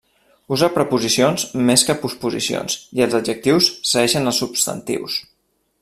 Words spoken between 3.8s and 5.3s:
segueixen els substantius.